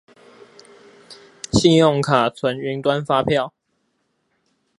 [1.51, 3.53] 信用卡存雲端發票